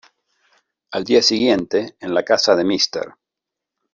Al 0.93 1.03
día 1.03 1.21
siguiente, 1.21 1.95
en 1.99 2.15
la 2.15 2.23
casa 2.25 2.55
de 2.55 2.63
Mr. 2.63 3.13